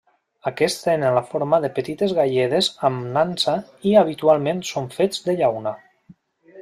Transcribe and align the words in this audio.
Aquests 0.51 0.85
tenen 0.85 1.13
la 1.17 1.21
forma 1.33 1.59
de 1.65 1.69
petites 1.75 2.15
galledes 2.19 2.69
amb 2.89 3.05
nansa 3.19 3.55
i 3.91 3.93
habitualment 4.03 4.65
són 4.71 4.89
fets 4.97 5.23
de 5.29 5.37
llauna. 5.43 5.77